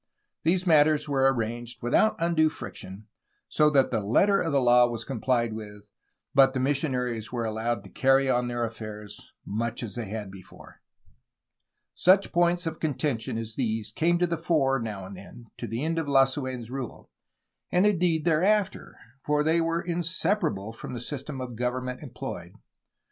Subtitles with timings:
[0.41, 3.05] These matters were arranged without undue friction,
[3.47, 5.91] so that the letter of the law was comphed with,
[6.33, 10.81] but the missionaries were allowed to carry on their affairs much as they had before.
[11.93, 15.83] Such points of contention as these came to the fore now and then to the
[15.85, 17.11] end of Lasu6n*s rule,
[17.71, 22.53] and indeed, thereafter, for they were inseparable from the system of government employed.